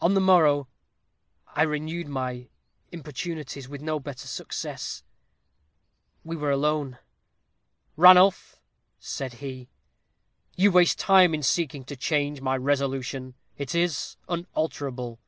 "On 0.00 0.14
the 0.14 0.20
morrow 0.20 0.66
I 1.46 1.62
renewed 1.62 2.08
my 2.08 2.48
importunities, 2.90 3.68
with 3.68 3.80
no 3.80 4.00
better 4.00 4.26
success. 4.26 5.04
We 6.24 6.34
were 6.34 6.50
alone. 6.50 6.98
"'Ranulph,' 7.96 8.58
said 8.98 9.34
he, 9.34 9.68
'you 10.56 10.72
waste 10.72 10.98
time 10.98 11.34
in 11.34 11.44
seeking 11.44 11.84
to 11.84 11.94
change 11.94 12.40
my 12.40 12.56
resolution. 12.56 13.34
It 13.56 13.76
is 13.76 14.16
unalterable. 14.28 15.20